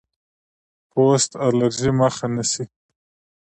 پوست 0.91 1.31
الرجي 1.45 1.91
مخه 1.99 2.27
نیسي. 2.33 2.63